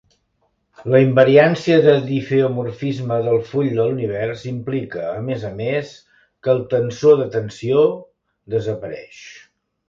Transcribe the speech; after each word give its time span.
La 0.93 0.99
invariància 1.01 1.75
de 1.87 1.91
difeomorfisme 2.05 3.17
del 3.27 3.37
full 3.49 3.69
de 3.75 3.77
l'univers 3.89 4.47
implica, 4.53 5.03
a 5.11 5.21
més 5.29 5.45
a 5.51 5.53
més, 5.61 5.93
que 6.47 6.53
el 6.55 6.65
tensor 6.73 7.21
de 7.21 7.29
tensió 7.37 7.85
desapareix. 8.57 9.23